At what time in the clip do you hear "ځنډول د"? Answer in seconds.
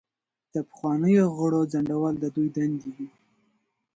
1.71-2.25